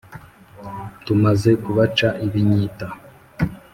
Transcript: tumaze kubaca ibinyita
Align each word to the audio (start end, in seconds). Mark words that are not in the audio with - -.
tumaze 1.05 1.49
kubaca 1.63 2.07
ibinyita 2.25 2.87